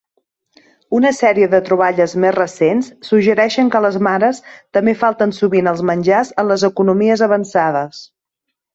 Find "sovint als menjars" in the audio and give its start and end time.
5.43-6.37